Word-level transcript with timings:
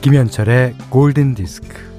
김현철의 0.00 0.76
골든 0.88 1.34
디스크. 1.34 1.90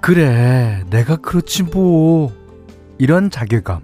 그래, 0.00 0.82
내가 0.90 1.16
그렇지 1.16 1.62
뭐. 1.62 2.32
이런 2.98 3.30
자괴감. 3.30 3.80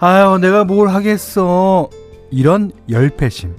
아유, 0.00 0.38
내가 0.38 0.64
뭘 0.64 0.88
하겠어. 0.88 1.90
이런 2.30 2.72
열패심. 2.88 3.54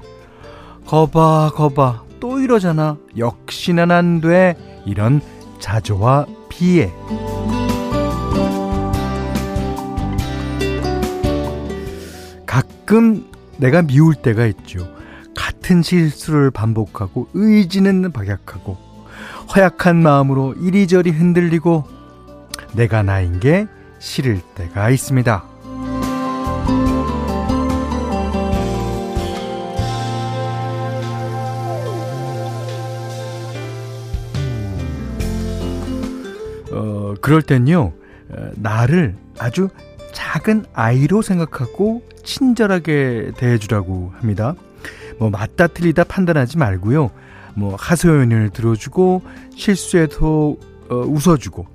거봐, 0.87 1.51
거봐. 1.53 2.03
또 2.19 2.39
이러잖아. 2.39 2.97
역시나 3.15 3.83
안 3.95 4.19
돼. 4.21 4.55
이런 4.85 5.21
자조와 5.59 6.25
비애. 6.49 6.91
가끔 12.45 13.29
내가 13.57 13.81
미울 13.81 14.15
때가 14.15 14.45
있죠. 14.47 14.87
같은 15.35 15.83
실수를 15.83 16.49
반복하고 16.51 17.27
의지는 17.33 18.11
박약하고 18.11 18.77
허약한 19.55 20.01
마음으로 20.01 20.55
이리저리 20.55 21.11
흔들리고 21.11 21.83
내가 22.73 23.03
나인 23.03 23.39
게 23.39 23.67
싫을 23.99 24.41
때가 24.55 24.89
있습니다. 24.89 25.58
그럴 37.21 37.41
땐요, 37.41 37.93
어, 38.29 38.51
나를 38.55 39.15
아주 39.37 39.69
작은 40.13 40.65
아이로 40.73 41.21
생각하고 41.21 42.03
친절하게 42.23 43.31
대해주라고 43.37 44.13
합니다. 44.17 44.55
뭐, 45.17 45.29
맞다 45.29 45.67
틀리다 45.67 46.05
판단하지 46.05 46.57
말고요. 46.57 47.11
뭐, 47.55 47.75
하소연을 47.75 48.51
들어주고, 48.51 49.21
실수에도 49.55 50.59
어, 50.89 50.95
웃어주고, 50.95 51.67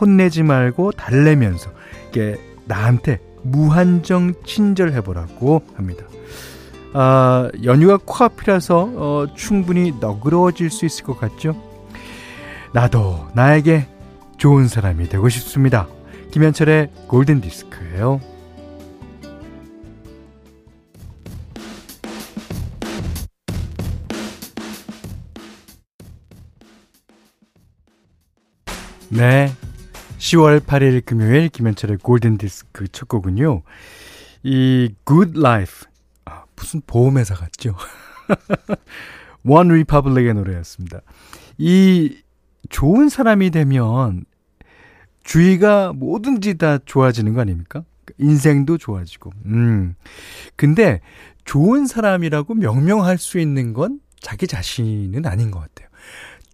혼내지 0.00 0.42
말고 0.42 0.92
달래면서, 0.92 1.70
이게 2.10 2.36
나한테 2.64 3.20
무한정 3.42 4.34
친절해보라고 4.44 5.62
합니다. 5.76 6.04
아, 6.92 7.50
연휴가 7.64 7.98
코앞이라서 8.02 8.90
어, 8.94 9.26
충분히 9.34 9.92
너그러워질 10.00 10.70
수 10.70 10.86
있을 10.86 11.04
것 11.04 11.20
같죠? 11.20 11.54
나도 12.72 13.28
나에게 13.34 13.86
좋은 14.36 14.68
사람이 14.68 15.08
되고 15.08 15.28
싶습니다. 15.28 15.88
김현철의 16.30 16.90
골든 17.08 17.40
디스크예요. 17.40 18.20
네. 29.08 29.50
10월 30.18 30.60
8일 30.60 31.04
금요일 31.04 31.48
김현철의 31.48 31.98
골든 31.98 32.38
디스크 32.38 32.88
첫 32.88 33.08
곡은요. 33.08 33.62
이 34.42 34.94
Good 35.06 35.38
Life 35.38 35.88
아, 36.24 36.44
무슨 36.56 36.82
보험회사 36.86 37.34
같죠? 37.34 37.76
원 39.44 39.68
리퍼블릭의 39.68 40.34
노래였습니다. 40.34 41.00
이 41.56 42.16
좋은 42.70 43.08
사람이 43.08 43.50
되면 43.50 44.24
주위가 45.24 45.92
뭐든지 45.92 46.58
다 46.58 46.78
좋아지는 46.78 47.34
거 47.34 47.40
아닙니까? 47.40 47.84
인생도 48.18 48.78
좋아지고. 48.78 49.32
음. 49.46 49.94
근데 50.54 51.00
좋은 51.44 51.86
사람이라고 51.86 52.54
명명할 52.54 53.18
수 53.18 53.38
있는 53.38 53.72
건 53.72 54.00
자기 54.20 54.46
자신은 54.46 55.26
아닌 55.26 55.50
것 55.50 55.60
같아요. 55.60 55.88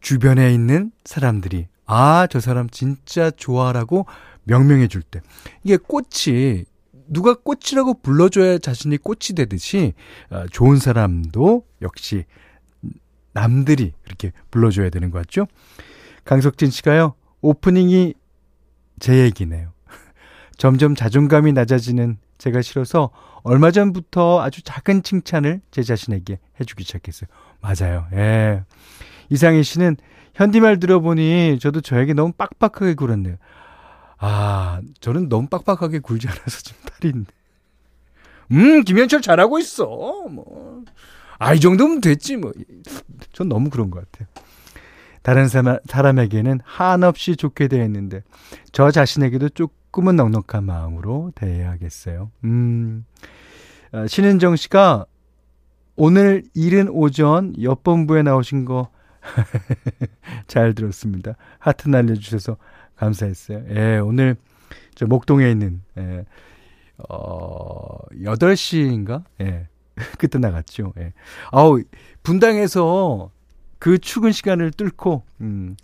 주변에 0.00 0.52
있는 0.52 0.90
사람들이 1.04 1.68
아, 1.86 2.26
저 2.30 2.40
사람 2.40 2.68
진짜 2.70 3.30
좋아라고 3.30 4.06
명명해 4.44 4.88
줄 4.88 5.02
때. 5.02 5.20
이게 5.62 5.76
꽃이 5.76 6.64
누가 7.08 7.34
꽃이라고 7.34 8.00
불러줘야 8.02 8.58
자신이 8.58 8.96
꽃이 8.98 9.34
되듯이 9.36 9.92
어, 10.30 10.46
좋은 10.50 10.78
사람도 10.78 11.64
역시 11.82 12.24
남들이 13.34 13.92
그렇게 14.04 14.32
불러줘야 14.50 14.90
되는 14.90 15.10
것 15.10 15.18
같죠? 15.18 15.46
강석진 16.25 16.71
씨가요, 16.71 17.15
오프닝이 17.41 18.15
제 19.00 19.19
얘기네요. 19.19 19.72
점점 20.56 20.94
자존감이 20.94 21.53
낮아지는 21.53 22.19
제가 22.38 22.62
싫어서 22.62 23.10
얼마 23.43 23.71
전부터 23.71 24.41
아주 24.41 24.62
작은 24.62 25.03
칭찬을 25.03 25.60
제 25.71 25.83
자신에게 25.83 26.38
해주기 26.60 26.84
시작했어요. 26.84 27.28
맞아요. 27.60 28.06
예. 28.12 28.65
이상희 29.31 29.62
씨는 29.62 29.97
현디말 30.34 30.78
들어보니 30.78 31.59
저도 31.60 31.81
저에게 31.81 32.15
너무 32.15 32.33
빡빡하게 32.33 32.94
굴었네요. 32.94 33.37
아, 34.19 34.81
저는 35.00 35.28
너무 35.28 35.49
빡빡하게 35.49 35.99
굴지 35.99 36.28
않아서 36.28 36.60
지금 36.62 36.81
있네. 37.04 37.25
음, 38.53 38.84
김현철 38.84 39.21
잘하고 39.22 39.59
있어. 39.59 39.87
뭐. 39.87 40.84
아, 41.39 41.54
이 41.54 41.60
정도면 41.60 42.00
됐지, 42.00 42.37
뭐. 42.37 42.53
전 43.33 43.49
너무 43.49 43.71
그런 43.71 43.91
것 43.91 44.09
같아요. 44.10 44.28
다른 45.22 45.49
사람, 45.49 45.78
사람에게는 45.87 46.60
한없이 46.65 47.37
좋게 47.37 47.69
대했는데, 47.69 48.22
저 48.72 48.91
자신에게도 48.91 49.50
조금은 49.50 50.16
넉넉한 50.16 50.65
마음으로 50.65 51.33
대해야겠어요. 51.34 52.31
음, 52.44 53.05
아, 53.93 54.06
신은정 54.06 54.56
씨가 54.56 55.06
오늘 55.97 56.43
이른 56.55 56.88
오전 56.88 57.55
옆본부에 57.62 58.22
나오신 58.22 58.65
거 58.65 58.91
잘 60.49 60.75
들었습니다. 60.75 61.34
하트 61.59 61.89
날려주셔서 61.89 62.56
감사했어요. 62.97 63.65
예, 63.71 63.99
오늘 63.99 64.37
저 64.94 65.06
목동에 65.06 65.50
있는, 65.50 65.83
예, 65.99 66.25
어, 67.09 67.99
8시인가? 68.12 69.25
예, 69.41 69.69
그때 70.19 70.39
나갔죠. 70.39 70.93
예. 70.99 71.12
아우, 71.50 71.83
분당에서 72.22 73.31
그 73.82 73.98
출근 73.98 74.31
시간을 74.31 74.70
뚫고, 74.70 75.25
음, 75.41 75.75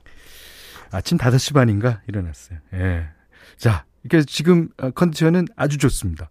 아침 0.92 1.18
5시 1.18 1.52
반인가 1.52 2.00
일어났어요. 2.06 2.60
예. 2.74 3.08
자, 3.56 3.86
그래서 4.08 4.24
지금 4.24 4.68
어, 4.80 4.92
컨디션은 4.92 5.48
아주 5.56 5.78
좋습니다. 5.78 6.30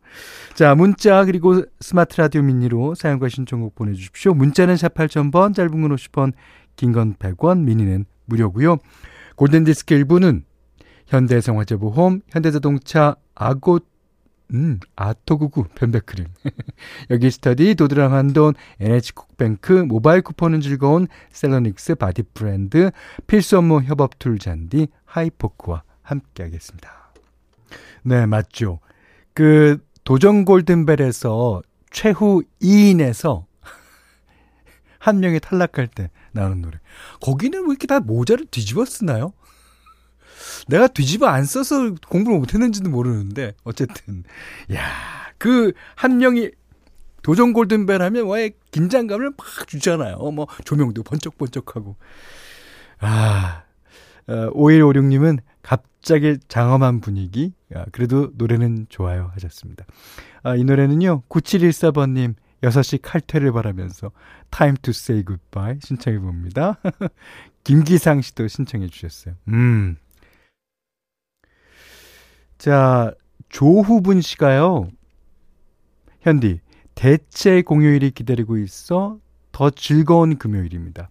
자, 0.53 0.75
문자 0.75 1.25
그리고 1.25 1.65
스마트 1.81 2.21
라디오 2.21 2.41
미니로 2.41 2.95
사용과 2.95 3.27
신청곡 3.27 3.75
보내주십시오. 3.75 4.33
문자는 4.33 4.77
샵 4.77 4.93
8000번, 4.93 5.53
짧은 5.53 5.81
건 5.81 5.93
50원, 5.93 6.31
긴 6.77 6.93
건 6.93 7.15
100원, 7.15 7.63
미니는 7.65 8.05
무료고요. 8.27 8.77
골든디스크 9.35 9.93
1부는 9.93 10.43
현대생활재보험, 11.07 12.21
현대자동차, 12.29 13.17
아고, 13.35 13.79
음, 14.53 14.79
아토구구, 14.95 15.65
변백크림. 15.75 16.27
여기 17.11 17.29
스터디, 17.29 17.75
도드람 17.75 18.13
한돈, 18.13 18.53
NH국뱅크, 18.79 19.73
모바일 19.73 20.21
쿠폰은 20.21 20.61
즐거운 20.61 21.07
셀러닉스 21.31 21.95
바디 21.95 22.23
브랜드, 22.33 22.91
필수 23.27 23.57
업무 23.57 23.81
협업 23.81 24.19
툴 24.19 24.39
잔디, 24.39 24.87
하이포크와 25.05 25.83
함께 26.01 26.43
하겠습니다. 26.43 27.11
네, 28.03 28.25
맞죠. 28.25 28.79
그, 29.33 29.79
도전 30.05 30.45
골든벨에서 30.45 31.61
최후 31.91 32.43
2인에서 32.61 33.45
한 34.99 35.19
명이 35.19 35.41
탈락할 35.41 35.87
때 35.87 36.09
나오는 36.31 36.61
노래. 36.61 36.79
거기는 37.21 37.59
왜 37.59 37.65
이렇게 37.67 37.87
다 37.87 37.99
모자를 37.99 38.45
뒤집어 38.45 38.85
쓰나요? 38.85 39.33
내가 40.67 40.87
뒤집어 40.87 41.27
안 41.27 41.45
써서 41.45 41.93
공부를 42.07 42.37
못했는지도 42.39 42.89
모르는데 42.89 43.53
어쨌든 43.63 44.23
야 44.73 45.17
그 45.37 45.71
한 45.95 46.17
명이 46.17 46.51
도전 47.21 47.53
골든벨 47.53 48.01
하면 48.01 48.29
왜 48.29 48.51
긴장감을 48.71 49.31
막 49.37 49.67
주잖아요. 49.67 50.17
뭐 50.31 50.47
조명도 50.65 51.03
번쩍번쩍하고 51.03 51.95
아 52.99 53.63
어, 54.27 54.33
5156님은 54.53 55.39
갑자기 55.61 56.37
장엄한 56.47 57.01
분위기 57.01 57.53
아, 57.75 57.85
그래도 57.91 58.31
노래는 58.35 58.87
좋아요 58.89 59.29
하셨습니다. 59.33 59.85
아, 60.43 60.55
이 60.55 60.63
노래는요 60.63 61.23
9714번님 61.29 62.35
6시 62.63 62.99
칼퇴를 63.01 63.51
바라면서 63.51 64.11
Time 64.49 64.77
to 64.81 64.91
say 64.91 65.23
goodbye 65.23 65.79
신청해 65.83 66.19
봅니다. 66.19 66.79
김기상 67.63 68.21
씨도 68.21 68.47
신청해 68.47 68.87
주셨어요. 68.87 69.35
음. 69.49 69.97
자, 72.57 73.13
조후분 73.49 74.21
씨가요. 74.21 74.87
현디, 76.21 76.59
대체 76.95 77.61
공휴일이 77.61 78.11
기다리고 78.11 78.57
있어 78.57 79.19
더 79.51 79.69
즐거운 79.69 80.37
금요일입니다. 80.37 81.09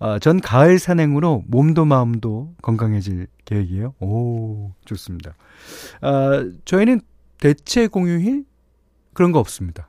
어, 0.00 0.18
전 0.18 0.40
가을 0.40 0.78
산행으로 0.78 1.44
몸도 1.46 1.84
마음도 1.84 2.54
건강해질 2.62 3.26
계획이에요. 3.44 3.94
오, 4.00 4.72
좋습니다. 4.84 5.34
아, 6.00 6.44
저희는 6.64 7.00
대체 7.38 7.86
공휴일? 7.86 8.44
그런 9.12 9.32
거 9.32 9.38
없습니다. 9.38 9.86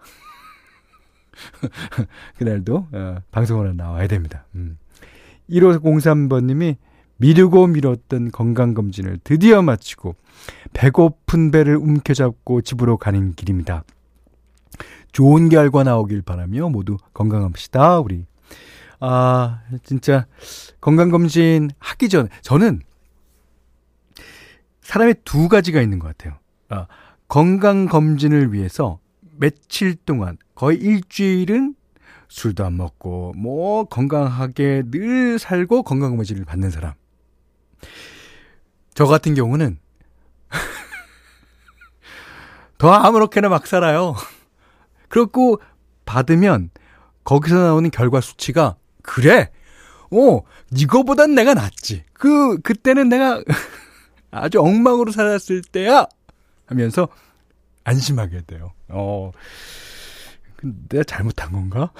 그날도 2.37 2.87
어, 2.91 3.17
방송으로 3.31 3.73
나와야 3.73 4.07
됩니다. 4.07 4.45
음. 4.55 4.77
1503번님이 5.49 6.77
미루고 7.17 7.67
미뤘던 7.67 8.31
건강검진을 8.31 9.19
드디어 9.23 9.61
마치고 9.61 10.15
배고픈 10.73 11.51
배를 11.51 11.75
움켜잡고 11.75 12.61
집으로 12.61 12.97
가는 12.97 13.33
길입니다. 13.33 13.83
좋은 15.11 15.49
결과 15.49 15.83
나오길 15.83 16.21
바라며 16.21 16.69
모두 16.69 16.97
건강합시다, 17.13 17.99
우리. 17.99 18.25
아, 18.99 19.61
진짜 19.83 20.27
건강검진 20.79 21.71
하기 21.79 22.07
전에 22.07 22.29
저는 22.41 22.81
사람의 24.81 25.15
두 25.25 25.49
가지가 25.49 25.81
있는 25.81 25.99
것 25.99 26.07
같아요. 26.07 26.37
아, 26.69 26.87
건강검진을 27.27 28.53
위해서 28.53 28.99
며칠 29.37 29.95
동안 29.95 30.37
거의 30.53 30.77
일주일은 30.77 31.75
술도 32.27 32.63
안 32.65 32.77
먹고 32.77 33.33
뭐 33.35 33.85
건강하게 33.85 34.83
늘 34.91 35.39
살고 35.39 35.83
건강검진을 35.83 36.45
받는 36.45 36.69
사람. 36.69 36.93
저 38.93 39.05
같은 39.05 39.33
경우는 39.33 39.79
더 42.81 42.91
아무렇게나 42.91 43.47
막 43.47 43.67
살아요. 43.67 44.15
그렇고 45.07 45.61
받으면 46.05 46.71
거기서 47.23 47.59
나오는 47.59 47.91
결과 47.91 48.21
수치가 48.21 48.75
그래. 49.03 49.51
어, 50.09 50.41
이거보단 50.75 51.35
내가 51.35 51.53
낫지. 51.53 52.03
그 52.11 52.59
그때는 52.61 53.07
내가 53.07 53.43
아주 54.31 54.59
엉망으로 54.59 55.11
살았을 55.11 55.61
때야 55.61 56.07
하면서 56.65 57.07
안심하게 57.83 58.41
돼요. 58.47 58.71
어. 58.87 59.31
내가 60.89 61.03
잘못한 61.03 61.51
건가? 61.51 61.91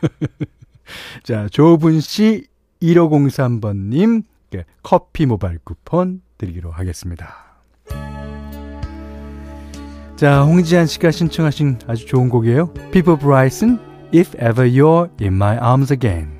자, 1.22 1.48
조분 1.50 2.00
씨 2.00 2.46
1503번 2.80 3.90
님 3.90 4.22
커피 4.82 5.26
모바일 5.26 5.58
쿠폰 5.58 6.22
드리기로 6.38 6.70
하겠습니다. 6.70 7.44
자, 10.16 10.44
홍지한 10.44 10.86
씨가 10.86 11.10
신청하신 11.10 11.80
아주 11.88 12.06
좋은 12.06 12.28
곡이에요. 12.28 12.72
People 12.92 13.18
Bryson, 13.18 13.80
If 14.14 14.36
Ever 14.38 14.70
You're 14.70 15.10
in 15.20 15.34
My 15.34 15.58
Arms 15.58 15.92
Again. 15.92 16.30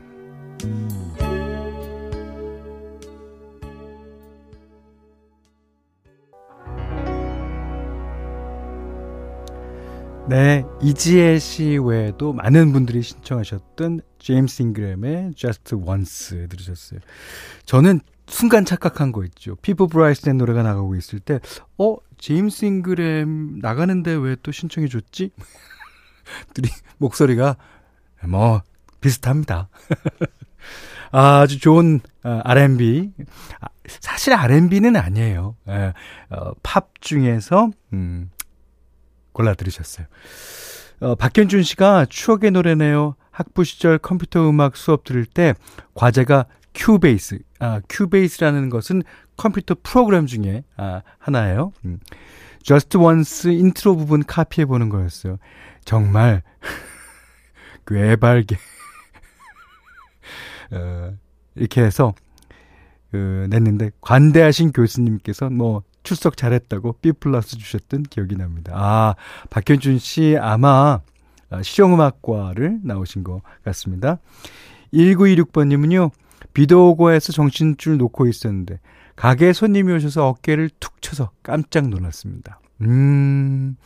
네, 10.28 10.64
이지혜 10.80 11.40
씨 11.40 11.76
외에도 11.76 12.32
많은 12.32 12.72
분들이 12.72 13.02
신청하셨던 13.02 14.00
제임스 14.20 14.62
잉그램의 14.62 15.32
Just 15.34 15.74
Once 15.74 16.46
들으셨어요. 16.46 17.00
저는 17.66 18.00
순간 18.26 18.64
착각한 18.64 19.12
거 19.12 19.24
있죠. 19.24 19.56
피부 19.56 19.86
브라이스의 19.88 20.34
노래가 20.34 20.62
나가고 20.62 20.96
있을 20.96 21.20
때, 21.20 21.40
어, 21.78 21.96
제임스 22.18 22.64
잉그램 22.64 23.58
나가는데 23.60 24.12
왜 24.14 24.36
또 24.42 24.50
신청해 24.52 24.88
줬지? 24.88 25.30
둘이 26.54 26.68
목소리가 26.98 27.56
뭐 28.26 28.62
비슷합니다. 29.00 29.68
아주 31.12 31.60
좋은 31.60 32.00
어, 32.24 32.40
R&B. 32.44 33.12
아, 33.60 33.66
사실 33.86 34.32
R&B는 34.32 34.96
아니에요. 34.96 35.56
에, 35.68 35.92
어, 36.30 36.52
팝 36.62 36.90
중에서 37.00 37.70
음, 37.92 38.30
골라 39.32 39.54
들으셨어요. 39.54 40.06
어, 41.00 41.14
박현준 41.14 41.62
씨가 41.62 42.06
추억의 42.08 42.50
노래네요. 42.52 43.14
학부 43.30 43.64
시절 43.64 43.98
컴퓨터 43.98 44.48
음악 44.48 44.76
수업 44.76 45.04
들을 45.04 45.26
때 45.26 45.54
과제가 45.94 46.46
Cubase. 46.74 47.38
아, 47.60 47.80
Cubase라는 47.88 48.70
것은 48.70 49.02
컴퓨터 49.36 49.74
프로그램 49.82 50.26
중에 50.26 50.64
아, 50.76 51.02
하나예요. 51.18 51.72
음. 51.84 51.98
Just 52.62 52.96
Once 52.96 53.52
인트로 53.52 53.96
부분 53.96 54.24
카피해 54.24 54.64
보는 54.64 54.88
거였어요. 54.88 55.36
정말 55.84 56.42
꾀발게 57.86 58.56
어, 60.72 61.12
이렇게 61.54 61.82
해서 61.82 62.14
그, 63.10 63.46
냈는데 63.50 63.90
관대하신 64.00 64.72
교수님께서 64.72 65.50
뭐 65.50 65.82
출석 66.02 66.36
잘했다고 66.36 66.94
B 67.00 67.12
플러스 67.12 67.56
주셨던 67.56 68.04
기억이 68.04 68.36
납니다. 68.36 68.72
아, 68.74 69.14
박현준 69.50 69.98
씨 69.98 70.36
아마 70.40 71.00
아, 71.50 71.62
실용음악과를 71.62 72.80
나오신 72.82 73.24
것 73.24 73.42
같습니다. 73.64 74.18
1926번님은요, 74.92 76.10
비도 76.54 76.90
오고 76.90 77.10
해서 77.10 77.32
정신줄 77.32 77.98
놓고 77.98 78.26
있었는데, 78.26 78.80
가게에 79.16 79.52
손님이 79.52 79.92
오셔서 79.92 80.28
어깨를 80.28 80.70
툭 80.80 81.02
쳐서 81.02 81.30
깜짝 81.42 81.88
놀랐습니다. 81.88 82.60
음, 82.80 83.76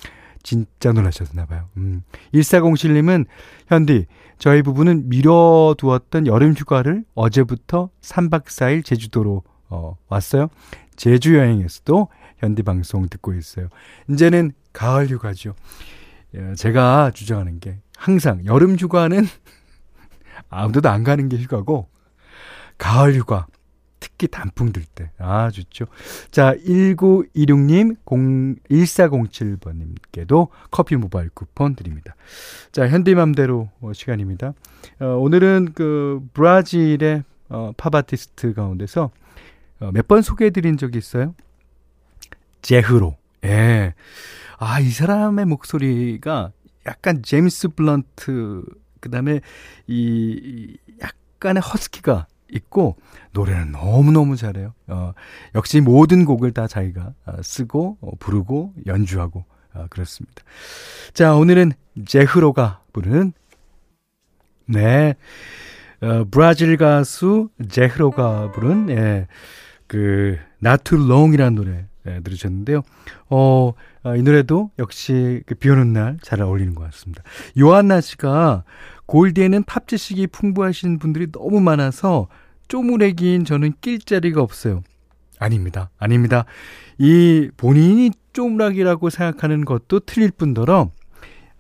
진짜 0.43 0.93
놀라셨나봐요. 0.93 1.69
음. 1.77 2.03
1407님은, 2.33 3.27
현디, 3.67 4.07
저희 4.39 4.63
부부는 4.63 5.09
미뤄두었던 5.09 6.27
여름 6.27 6.53
휴가를 6.53 7.05
어제부터 7.15 7.91
3박 8.01 8.45
4일 8.45 8.85
제주도로 8.85 9.43
어, 9.69 9.97
왔어요. 10.09 10.49
제주 10.97 11.37
여행에서도 11.37 12.09
현디 12.39 12.63
방송 12.63 13.09
듣고 13.09 13.35
있어요. 13.35 13.69
이제는 14.09 14.53
가을 14.73 15.09
휴가죠. 15.09 15.55
예, 16.35 16.55
제가 16.55 17.11
주장하는 17.15 17.59
게 17.59 17.79
항상 17.97 18.45
여름 18.45 18.77
휴가는 18.77 19.27
아무도 20.51 20.89
안 20.89 21.05
가는 21.05 21.29
게 21.29 21.37
휴가고 21.37 21.89
가을 22.79 23.15
휴가 23.15 23.47
특히 24.01 24.29
단풍 24.29 24.73
들 24.73 24.85
때. 24.85 25.11
아, 25.19 25.51
좋죠. 25.51 25.87
자, 26.31 26.55
1926님, 26.55 27.97
1407번님께도 28.71 30.49
커피 30.71 30.97
모바일 30.97 31.31
쿠폰 31.31 31.75
드립니다. 31.75 32.15
자, 32.73 32.89
현디맘대로 32.89 33.71
시간입니다. 33.93 34.55
어, 35.01 35.05
오늘은 35.07 35.73
그 35.75 36.21
브라질의 36.33 37.25
어, 37.49 37.73
팝 37.77 37.95
아티스트 37.95 38.55
가운데서 38.55 39.11
어, 39.81 39.91
몇 39.93 40.07
번 40.07 40.23
소개해드린 40.23 40.77
적이 40.77 40.99
있어요. 40.99 41.35
제흐로. 42.63 43.17
예. 43.45 43.95
아, 44.59 44.81
이 44.81 44.91
사람의 44.91 45.45
목소리가 45.47 46.53
약간 46.87 47.23
제임스 47.23 47.69
블런트, 47.71 48.65
그 49.01 49.11
다음에 49.11 49.41
이, 49.87 50.77
약간의 51.01 51.63
허스키가 51.63 52.27
있고, 52.53 52.97
노래는 53.33 53.73
너무너무 53.73 54.37
잘해요. 54.37 54.75
어, 54.87 55.13
역시 55.55 55.81
모든 55.81 56.25
곡을 56.25 56.53
다 56.53 56.67
자기가 56.67 57.15
어, 57.27 57.33
쓰고, 57.43 57.99
어, 58.01 58.11
부르고, 58.19 58.75
연주하고, 58.87 59.45
어, 59.75 59.87
그렇습니다. 59.91 60.43
자, 61.13 61.35
오늘은 61.35 61.73
제흐로가 62.07 62.83
부르는, 62.93 63.33
네, 64.67 65.15
어, 66.01 66.25
브라질 66.31 66.77
가수 66.77 67.49
제흐로가 67.69 68.53
부른, 68.53 68.91
예, 68.91 69.27
그 69.87 70.39
Not 70.65 70.85
Too 70.85 71.05
Long이라는 71.05 71.55
노래 71.55 71.87
네, 72.09 72.21
들으셨는데요. 72.21 72.83
어, 73.29 73.73
아, 74.03 74.17
이 74.17 74.23
노래도 74.23 74.71
역시 74.79 75.43
그비 75.47 75.69
오는 75.69 75.93
날 75.93 76.17
잘 76.23 76.41
어울리는 76.41 76.75
것 76.75 76.85
같습니다. 76.85 77.23
요한나 77.59 78.01
씨가 78.01 78.65
골디에는 79.07 79.65
팝 79.65 79.87
지식이 79.87 80.29
풍부하신 80.29 80.99
분들이 80.99 81.31
너무 81.31 81.61
많아서 81.61 82.29
쪼무레기인 82.69 83.45
저는 83.45 83.75
낄 83.81 83.99
자리가 83.99 84.41
없어요. 84.43 84.83
아닙니다. 85.39 85.91
아닙니다. 85.99 86.45
이 86.99 87.51
본인이 87.57 88.11
쪼무락이라고 88.33 89.11
생각하는 89.11 89.65
것도 89.65 90.01
틀릴 90.01 90.31
뿐더러 90.31 90.91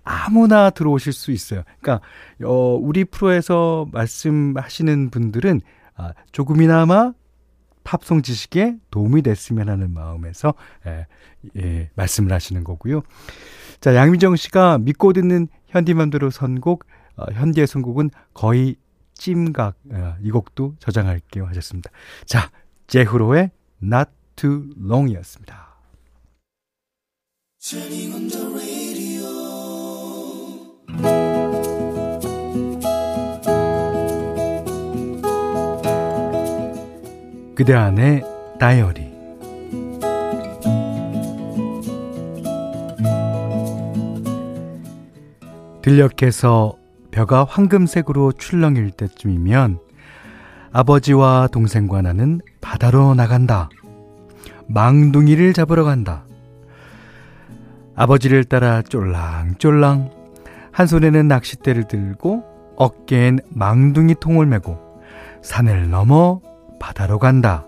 아무나 0.03 0.71
들어오실 0.71 1.13
수 1.13 1.31
있어요. 1.31 1.63
그러니까 1.81 2.05
어 2.45 2.79
우리 2.81 3.05
프로에서 3.05 3.87
말씀하시는 3.93 5.11
분들은 5.11 5.61
아 5.97 6.13
조금이나마 6.33 7.13
팝송 7.89 8.21
지식에 8.21 8.77
도움이 8.91 9.23
됐으면 9.23 9.71
하는 9.71 9.95
마음에서 9.95 10.53
예, 10.87 11.07
예, 11.57 11.91
말씀을 11.95 12.33
하시는 12.33 12.63
거고요. 12.63 13.01
자, 13.81 13.95
양미정 13.95 14.37
씨가 14.37 14.77
믿고 14.77 15.15
듣는 15.15 15.49
현디맘대로 15.69 16.29
선곡, 16.29 16.85
어, 17.17 17.25
현디의 17.33 17.67
선곡은 17.67 18.11
거의 18.35 18.77
찜각, 19.15 19.77
어, 19.91 20.17
이 20.21 20.31
곡도 20.31 20.75
저장할게요 20.81 21.47
하셨습니다. 21.47 21.91
자, 22.27 22.51
제후로의 22.89 23.53
Not 23.83 24.11
Too 24.37 24.65
Long이었습니다. 24.79 25.69
그대 37.59 37.75
안의 37.75 38.23
다이어리 38.61 39.11
들녘에서 45.83 46.77
벼가 47.11 47.43
황금색으로 47.43 48.31
출렁일 48.31 48.93
때쯤이면 48.93 49.81
아버지와 50.71 51.49
동생과 51.51 52.03
나는 52.03 52.41
바다로 52.61 53.17
나간다. 53.17 53.71
망둥이를 54.69 55.53
잡으러 55.53 55.83
간다. 55.83 56.27
아버지를 57.97 58.45
따라 58.45 58.83
쫄랑쫄랑 58.83 60.11
한 60.71 60.87
손에는 60.87 61.27
낚싯대를 61.27 61.89
들고 61.89 62.45
어깨엔 62.77 63.41
망둥이 63.49 64.15
통을 64.21 64.47
메고 64.47 64.79
산을 65.43 65.91
넘어 65.91 66.41
바다로 66.79 67.19
간다. 67.19 67.67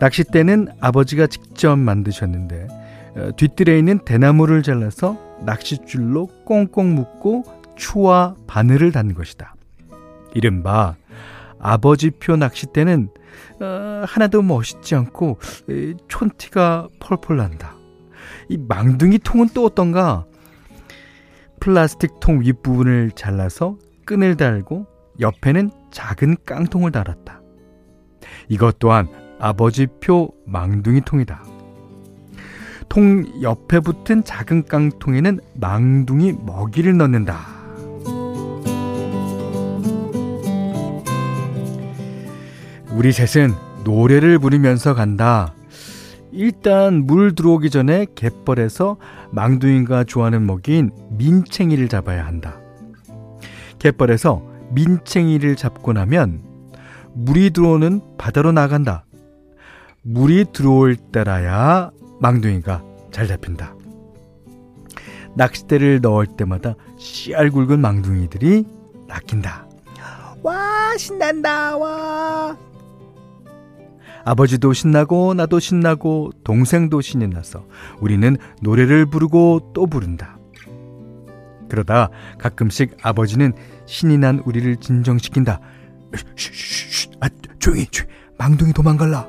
낚싯대는 0.00 0.68
아버지가 0.80 1.26
직접 1.26 1.76
만드셨는데 1.76 2.68
어, 3.16 3.30
뒷뜰에 3.36 3.78
있는 3.78 3.98
대나무를 4.04 4.62
잘라서 4.62 5.18
낚싯줄로 5.44 6.28
꽁꽁 6.44 6.94
묶고 6.94 7.44
추와 7.76 8.34
바늘을 8.46 8.92
단 8.92 9.14
것이다. 9.14 9.54
이른바 10.34 10.96
아버지표 11.58 12.36
낚싯대는 12.36 13.10
어, 13.60 14.04
하나도 14.06 14.42
멋있지 14.42 14.94
않고 14.94 15.38
에, 15.70 15.94
촌티가 16.08 16.88
펄펄 17.00 17.36
난다. 17.36 17.76
이 18.48 18.58
망둥이 18.58 19.18
통은 19.18 19.48
또 19.54 19.66
어떤가? 19.66 20.24
플라스틱 21.60 22.18
통 22.18 22.40
윗부분을 22.40 23.12
잘라서 23.14 23.78
끈을 24.04 24.36
달고 24.36 24.86
옆에는 25.20 25.70
작은 25.92 26.38
깡통을 26.44 26.90
달았다. 26.90 27.41
이것 28.52 28.78
또한 28.78 29.08
아버지표 29.38 30.30
망둥이 30.44 31.00
통이다. 31.06 31.42
통 32.90 33.24
옆에 33.40 33.80
붙은 33.80 34.24
작은 34.24 34.66
깡통에는 34.66 35.40
망둥이 35.54 36.34
먹이를 36.44 36.98
넣는다. 36.98 37.46
우리 42.90 43.10
셋은 43.10 43.54
노래를 43.84 44.38
부르면서 44.38 44.92
간다. 44.92 45.54
일단 46.30 47.06
물 47.06 47.34
들어오기 47.34 47.70
전에 47.70 48.04
갯벌에서 48.14 48.98
망둥이가 49.30 50.04
좋아하는 50.04 50.44
먹이인 50.44 50.90
민챙이를 51.12 51.88
잡아야 51.88 52.26
한다. 52.26 52.58
갯벌에서 53.78 54.42
민챙이를 54.72 55.56
잡고 55.56 55.94
나면 55.94 56.51
물이 57.14 57.50
들어오는 57.50 58.00
바다로 58.18 58.52
나간다. 58.52 59.04
물이 60.02 60.46
들어올 60.52 60.96
때라야 60.96 61.90
망둥이가 62.20 62.82
잘 63.10 63.26
잡힌다. 63.26 63.74
낚싯대를 65.36 66.00
넣을 66.00 66.26
때마다 66.26 66.74
씨알 66.98 67.50
굵은 67.50 67.80
망둥이들이 67.80 68.64
낚인다. 69.06 69.66
와, 70.42 70.96
신난다, 70.98 71.76
와. 71.76 72.56
아버지도 74.24 74.72
신나고 74.72 75.34
나도 75.34 75.58
신나고 75.58 76.32
동생도 76.44 77.00
신이 77.00 77.28
나서 77.28 77.66
우리는 78.00 78.36
노래를 78.60 79.06
부르고 79.06 79.72
또 79.74 79.86
부른다. 79.86 80.38
그러다 81.68 82.10
가끔씩 82.38 82.98
아버지는 83.02 83.52
신이 83.86 84.18
난 84.18 84.40
우리를 84.44 84.76
진정시킨다. 84.76 85.60
쉿, 86.36 86.91
아, 87.22 87.28
조용히, 87.60 87.86
조용히, 87.86 88.12
망둥이 88.36 88.72
도망갈라. 88.72 89.28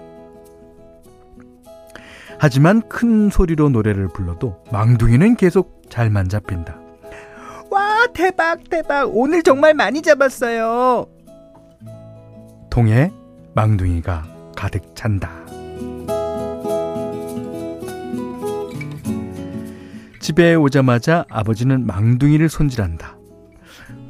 하지만 2.40 2.82
큰 2.90 3.30
소리로 3.30 3.70
노래를 3.70 4.08
불러도 4.10 4.64
망둥이는 4.72 5.36
계속 5.36 5.84
잘만 5.90 6.28
잡힌다. 6.28 6.76
와, 7.70 8.08
대박, 8.14 8.68
대박. 8.70 9.16
오늘 9.16 9.44
정말 9.44 9.76
많이 9.76 10.02
잡았어요. 10.02 11.06
통에 12.70 13.12
망둥이가 13.54 14.26
가득 14.56 14.96
찬다. 14.96 15.30
집에 20.20 20.56
오자마자 20.56 21.26
아버지는 21.30 21.86
망둥이를 21.86 22.50
손질한다. 22.50 23.18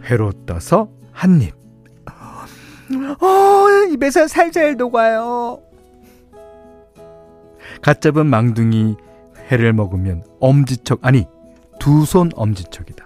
회로 0.06 0.32
떠서 0.46 0.90
한 1.12 1.42
입. 1.42 1.63
어, 2.98 3.68
입에서 3.92 4.28
살살 4.28 4.76
녹아요. 4.78 5.60
갓 7.82 8.02
잡은 8.02 8.28
망둥이 8.28 8.96
회를 9.52 9.74
먹으면 9.74 10.24
엄지척, 10.40 11.00
아니, 11.02 11.26
두 11.80 12.06
손 12.06 12.30
엄지척이다. 12.36 13.06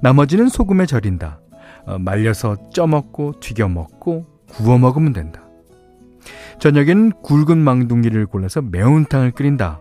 나머지는 0.00 0.48
소금에 0.48 0.86
절인다. 0.86 1.40
어, 1.86 1.98
말려서 1.98 2.70
쪄먹고, 2.70 3.40
튀겨먹고, 3.40 4.26
구워 4.50 4.78
먹으면 4.78 5.12
된다. 5.12 5.42
저녁엔 6.58 7.12
굵은 7.22 7.58
망둥이를 7.58 8.26
골라서 8.26 8.60
매운탕을 8.62 9.30
끓인다. 9.32 9.80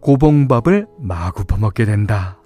고봉밥을 0.00 0.86
마구 0.98 1.44
퍼먹게 1.44 1.84
된다. 1.84 2.38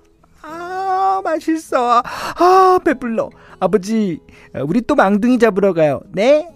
아, 1.24 1.30
맛있어. 1.30 2.02
아, 2.04 2.78
배불러. 2.84 3.30
아버지, 3.58 4.20
우리 4.66 4.82
또 4.82 4.94
망둥이 4.94 5.38
잡으러 5.38 5.72
가요. 5.72 6.00
네? 6.12 6.48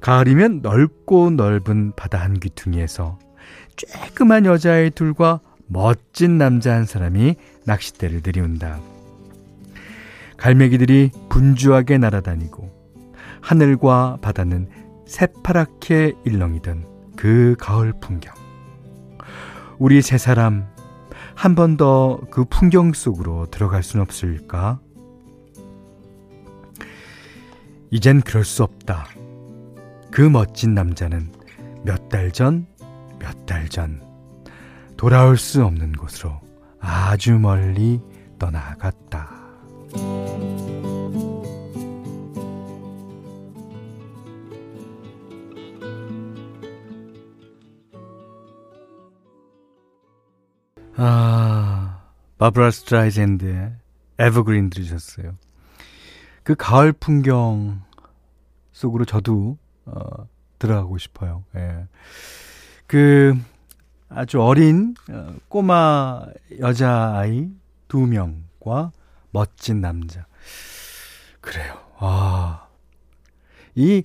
가을이면 0.00 0.60
넓고 0.60 1.30
넓은 1.30 1.92
바다 1.96 2.18
한 2.18 2.38
귀퉁이에서 2.38 3.18
쬐끄만 3.76 4.44
여자아이 4.44 4.90
둘과 4.90 5.40
멋진 5.66 6.36
남자 6.36 6.74
한 6.74 6.84
사람이 6.84 7.36
낚싯대를 7.64 8.20
들이운다. 8.22 8.80
갈매기들이 10.36 11.10
분주하게 11.30 11.96
날아다니고 11.98 12.70
하늘과 13.40 14.18
바다는 14.20 14.68
새파랗게 15.06 16.12
일렁이던 16.24 16.86
그 17.16 17.56
가을 17.58 17.94
풍경. 18.00 18.34
우리 19.78 20.02
세 20.02 20.18
사람 20.18 20.73
한 21.34 21.54
번 21.54 21.76
더 21.76 22.20
그 22.30 22.44
풍경 22.44 22.92
속으로 22.92 23.46
들어갈 23.50 23.82
순 23.82 24.00
없을까? 24.00 24.80
이젠 27.90 28.20
그럴 28.20 28.44
수 28.44 28.62
없다. 28.62 29.06
그 30.10 30.22
멋진 30.22 30.74
남자는 30.74 31.30
몇 31.84 32.08
달 32.08 32.30
전, 32.32 32.66
몇 33.18 33.46
달 33.46 33.68
전, 33.68 34.00
돌아올 34.96 35.36
수 35.36 35.64
없는 35.64 35.92
곳으로 35.92 36.40
아주 36.80 37.38
멀리 37.38 38.00
떠나갔다. 38.38 39.33
바브라 52.44 52.72
스트라이젠드의 52.72 53.72
에버그린 54.18 54.68
들으셨어요. 54.68 55.34
그 56.42 56.54
가을 56.54 56.92
풍경 56.92 57.80
속으로 58.72 59.06
저도 59.06 59.56
어, 59.86 60.28
들어가고 60.58 60.98
싶어요. 60.98 61.44
예. 61.56 61.86
그 62.86 63.34
아주 64.10 64.42
어린 64.42 64.94
어, 65.10 65.34
꼬마 65.48 66.26
여자 66.58 67.16
아이 67.16 67.48
두 67.88 68.00
명과 68.00 68.92
멋진 69.30 69.80
남자. 69.80 70.26
그래요. 71.40 71.80
와. 71.98 72.68
이 73.74 74.02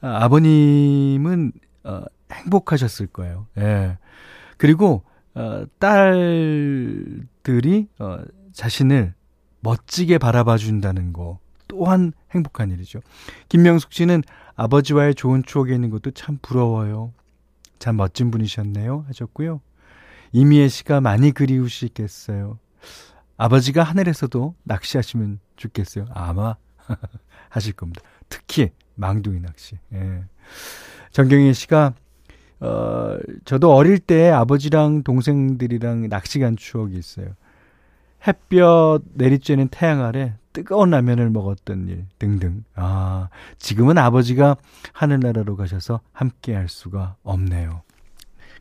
아버님은 0.00 1.52
어, 1.82 2.00
행복하셨을 2.32 3.08
거예요. 3.08 3.46
예. 3.58 3.98
그리고 4.56 5.04
어, 5.34 5.64
딸들이 5.78 7.88
어, 7.98 8.18
자신을 8.52 9.14
멋지게 9.60 10.18
바라봐 10.18 10.58
준다는 10.58 11.12
거 11.12 11.38
또한 11.66 12.12
행복한 12.30 12.70
일이죠. 12.70 13.00
김명숙 13.48 13.92
씨는 13.92 14.22
아버지와의 14.54 15.14
좋은 15.14 15.42
추억이 15.44 15.74
있는 15.74 15.90
것도 15.90 16.12
참 16.12 16.38
부러워요. 16.40 17.12
참 17.78 17.96
멋진 17.96 18.30
분이셨네요. 18.30 19.04
하셨고요. 19.08 19.60
이미애 20.32 20.68
씨가 20.68 21.00
많이 21.00 21.32
그리우시겠어요. 21.32 22.58
아버지가 23.36 23.82
하늘에서도 23.82 24.54
낚시하시면 24.62 25.40
좋겠어요. 25.56 26.06
아마 26.10 26.56
하실 27.48 27.72
겁니다. 27.72 28.02
특히 28.28 28.70
망둥이 28.94 29.40
낚시. 29.40 29.78
예. 29.92 30.24
정경희 31.10 31.54
씨가 31.54 31.94
어, 32.64 33.18
저도 33.44 33.74
어릴 33.74 33.98
때 33.98 34.30
아버지랑 34.30 35.02
동생들이랑 35.02 36.08
낚시 36.08 36.38
간 36.38 36.56
추억이 36.56 36.96
있어요. 36.96 37.28
햇볕 38.26 39.02
내리쬐는 39.18 39.68
태양 39.70 40.02
아래 40.02 40.34
뜨거운 40.54 40.90
라면을 40.90 41.28
먹었던 41.30 41.88
일 41.88 42.06
등등. 42.18 42.64
아, 42.74 43.28
지금은 43.58 43.98
아버지가 43.98 44.56
하늘나라로 44.92 45.56
가셔서 45.56 46.00
함께 46.12 46.54
할 46.54 46.68
수가 46.68 47.16
없네요. 47.22 47.82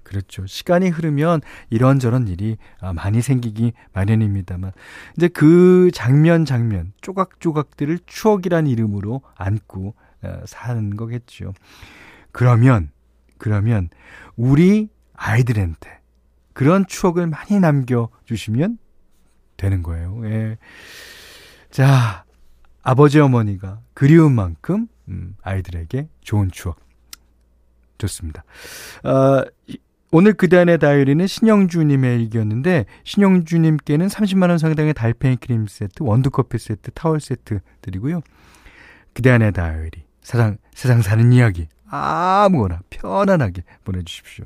그렇죠. 0.02 0.46
시간이 0.46 0.90
흐르면 0.90 1.42
이런저런 1.70 2.28
일이 2.28 2.58
아, 2.82 2.92
많이 2.92 3.22
생기기 3.22 3.72
마련입니다만, 3.94 4.74
이제 5.16 5.30
그 5.30 5.92
장면 5.94 6.44
장면, 6.44 6.92
조각조각들을 7.00 8.00
추억이란 8.06 8.68
이름으로 8.68 9.22
안고 9.36 9.94
어, 10.24 10.42
사는 10.46 10.98
거겠죠. 10.98 11.54
그러면, 12.32 12.90
그러면, 13.44 13.90
우리 14.38 14.88
아이들한테 15.16 16.00
그런 16.54 16.88
추억을 16.88 17.28
많이 17.28 17.60
남겨주시면 17.60 18.78
되는 19.58 19.84
거예요. 19.84 20.22
예. 20.24 20.58
자, 21.70 22.24
아버지 22.84 23.20
어머니가 23.20 23.82
그리운 23.94 24.32
만큼, 24.32 24.88
음, 25.10 25.36
아이들에게 25.42 26.08
좋은 26.22 26.52
추억. 26.52 26.80
좋습니다. 27.98 28.46
어, 29.04 29.44
오늘 30.12 30.34
그대안의 30.34 30.80
다이어리는 30.80 31.28
신영주님의 31.28 32.22
일기였는데 32.22 32.86
신영주님께는 33.04 34.08
30만 34.08 34.50
원 34.50 34.58
상당의 34.58 34.94
달팽이 34.94 35.36
크림 35.36 35.68
세트, 35.68 36.02
원두커피 36.02 36.58
세트, 36.58 36.92
타월 36.92 37.20
세트 37.20 37.60
드리고요. 37.82 38.22
그대안의 39.14 39.52
다이어리, 39.52 40.06
세상, 40.22 40.58
세상 40.74 41.02
사는 41.02 41.34
이야기 41.34 41.68
아무거나 41.94 42.80
편안하게 42.90 43.64
보내주십시오. 43.84 44.46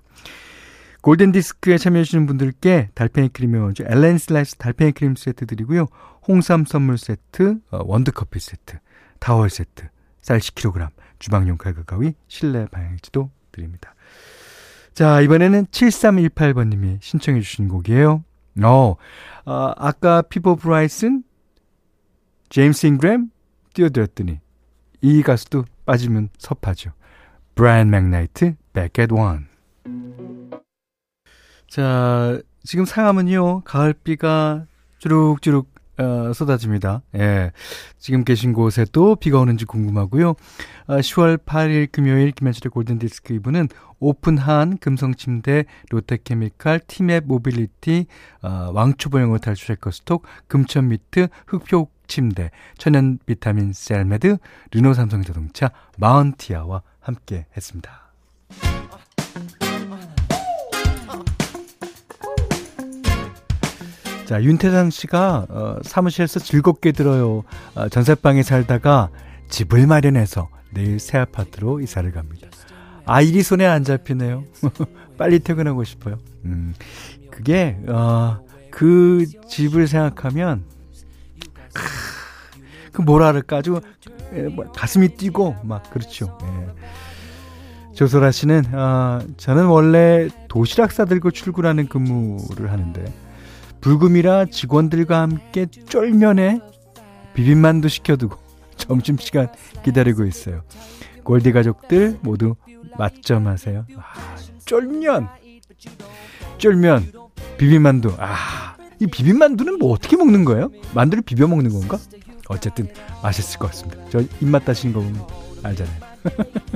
골든디스크에 1.02 1.78
참여해주시는 1.78 2.26
분들께 2.26 2.90
달팽이 2.94 3.30
크림의 3.30 3.62
원조 3.62 3.84
엘렌 3.88 4.18
슬라이스 4.18 4.58
달팽이 4.58 4.92
크림 4.92 5.16
세트 5.16 5.46
드리고요. 5.46 5.86
홍삼 6.28 6.66
선물 6.66 6.98
세트, 6.98 7.60
어, 7.72 7.80
원두커피 7.86 8.40
세트, 8.40 8.80
타월 9.20 9.50
세트, 9.50 9.88
쌀 10.22 10.40
10kg, 10.40 10.90
주방용 11.20 11.58
칼과 11.58 11.84
가위, 11.84 12.14
실내 12.28 12.66
방향제도 12.66 13.32
드립니다. 13.54 13.96
자, 14.94 15.22
이번에는 15.22 15.68
7318번님이 15.68 17.02
신청해 17.02 17.40
주신 17.40 17.70
곡이에요. 17.70 18.26
어, 18.64 18.96
어 19.46 19.74
아까 19.78 20.22
피보 20.24 20.56
브라이슨, 20.56 21.24
제임스 22.50 22.88
잉그램 22.88 23.30
띄워드렸더니 23.74 24.40
이 25.02 25.22
가수도 25.22 25.64
빠지면 25.86 26.30
섭하죠. 26.38 26.92
브라이언 27.58 27.90
맥나이트, 27.90 28.56
Back 28.72 29.02
at 29.02 29.14
One. 29.16 29.46
자, 31.68 32.40
지금 32.64 32.86
상암은요, 32.86 33.62
가을비가 33.62 34.68
주룩주룩 35.00 35.68
어, 35.98 36.32
쏟아집니다. 36.34 37.02
예. 37.16 37.52
지금 37.98 38.24
계신 38.24 38.54
곳에도 38.54 39.16
비가 39.16 39.40
오는지 39.40 39.66
궁금하고요. 39.66 40.30
어, 40.86 40.98
10월 40.98 41.44
8일 41.44 41.92
금요일 41.92 42.32
김현철의 42.32 42.70
골든디스크 42.70 43.34
2부는 43.34 43.70
오픈한 44.00 44.78
금성침대, 44.78 45.66
롯데케미칼, 45.90 46.82
티맵 46.86 47.24
모빌리티, 47.26 48.06
어, 48.44 48.70
왕초보 48.72 49.20
영어 49.20 49.40
탈출 49.40 49.72
해커스톡, 49.72 50.22
금천미트, 50.48 51.30
흑표 51.48 51.90
침대, 52.06 52.52
천연 52.78 53.18
비타민 53.26 53.74
셀메드, 53.74 54.38
르노 54.72 54.94
삼성자동차, 54.94 55.72
마운티아와 55.98 56.84
함께 57.08 57.46
했습니다. 57.56 58.12
자, 64.26 64.44
윤태상 64.44 64.90
씨가 64.90 65.48
어, 65.50 65.80
사무실에서 65.84 66.42
즐겁게 66.42 66.92
들어요. 66.92 67.44
어, 67.76 67.88
전세방에 67.88 68.44
살다가 68.44 69.10
집을 69.50 69.88
마련해서 69.88 70.50
내일 70.72 71.00
새 71.00 71.18
아파트로 71.18 71.80
이사를 71.80 72.12
갑니다. 72.12 72.50
아, 73.06 73.22
일이 73.22 73.42
손에 73.42 73.66
안 73.66 73.86
잡히네요. 73.86 74.44
빨리 75.18 75.40
퇴근하고 75.40 75.86
싶어요. 75.86 76.20
음, 76.44 76.74
그게, 77.32 77.78
어, 77.88 78.40
그 78.70 79.26
집을 79.48 79.88
생각하면, 79.88 80.66
그 82.92 83.02
뭐라 83.02 83.32
그럴까, 83.32 83.58
아주, 83.58 83.80
예, 84.34 84.42
뭐, 84.42 84.70
가슴이 84.74 85.16
뛰고, 85.16 85.56
막, 85.64 85.90
그렇죠. 85.90 86.38
예. 86.44 87.07
조소라 87.98 88.30
씨는, 88.30 88.76
어, 88.76 89.22
저는 89.38 89.66
원래 89.66 90.30
도시락 90.50 90.92
싸들고 90.92 91.32
출근하는 91.32 91.88
근무를 91.88 92.72
하는데, 92.72 93.04
불금이라 93.82 94.46
직원들과 94.46 95.20
함께 95.20 95.66
쫄면에 95.66 96.60
비빔만두 97.34 97.90
시켜두고 97.90 98.38
점심시간 98.78 99.48
기다리고 99.84 100.26
있어요. 100.26 100.62
골디 101.24 101.52
가족들 101.52 102.20
모두 102.22 102.54
맛점하세요. 103.00 103.88
아, 103.98 104.36
쫄면, 104.66 105.30
쫄면, 106.60 107.12
비빔만두. 107.58 108.16
아, 108.20 108.76
이 109.00 109.08
비빔만두는 109.08 109.80
뭐 109.80 109.92
어떻게 109.94 110.18
먹는 110.18 110.46
거예요? 110.46 110.70
만두를 110.94 111.24
비벼 111.24 111.48
먹는 111.48 111.72
건가? 111.72 111.98
어쨌든 112.50 112.90
맛있을 113.24 113.58
것 113.58 113.72
같습니다. 113.72 114.04
저 114.12 114.22
입맛 114.40 114.66
따시는 114.66 114.94
거 114.94 115.00
보면 115.02 115.26
알잖아요. 115.64 115.98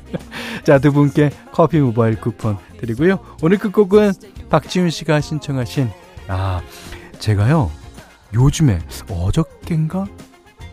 자, 0.64 0.80
두 0.80 0.92
분께 0.92 1.30
커피 1.52 1.80
모바일 1.80 2.20
쿠폰 2.20 2.58
드리고요. 2.80 3.20
오늘 3.42 3.58
끝곡은 3.58 4.14
박지훈 4.50 4.90
씨가 4.90 5.22
신청하신 5.22 5.90
아, 6.28 6.62
제가요, 7.20 7.72
요즘에 8.34 8.80
어저께인가? 9.10 10.06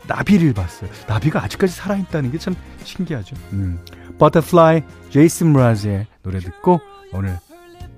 나비를 0.07 0.55
봤어요. 0.55 0.88
나비가 1.07 1.42
아직까지 1.44 1.74
살아있다는 1.74 2.33
게 2.33 2.38
참 2.38 2.55
신기하죠. 2.85 3.37
음. 3.53 3.79
Butterfly, 4.18 4.82
제이슨 5.11 5.53
므라즈의 5.52 6.06
노래 6.22 6.38
듣고 6.40 6.81
오늘 7.12 7.38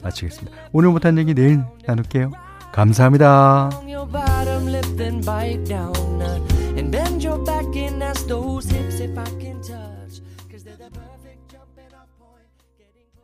마치겠습니다. 0.02 0.56
오늘 0.72 0.90
못한 0.90 1.16
얘기 1.18 1.34
내일 1.34 1.62
나눌게요. 1.86 2.32
감사합니다. 2.72 3.70